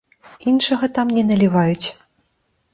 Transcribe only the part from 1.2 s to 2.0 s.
наліваюць.